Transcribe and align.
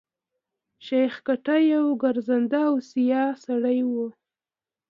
شېخ 0.85 1.13
کټه 1.25 1.55
يو 1.73 1.85
ګرځنده 2.03 2.59
او 2.69 2.75
سیاح 2.89 3.31
سړی 3.45 3.79
وو. 3.89 4.07